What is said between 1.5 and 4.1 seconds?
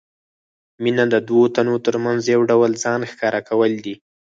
تنو ترمنځ یو ډول ځان ښکاره کول دي.